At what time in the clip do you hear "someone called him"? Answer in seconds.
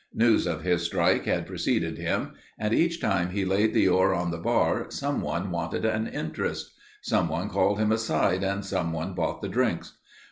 7.03-7.91